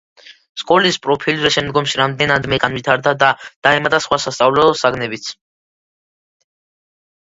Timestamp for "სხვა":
4.07-4.19